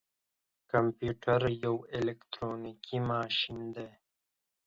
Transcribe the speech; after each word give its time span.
کمپيوټر 0.71 1.41
يو 1.63 1.75
اليکترونيکي 1.97 2.97
ماشين 3.11 3.59
دی. 3.75 3.89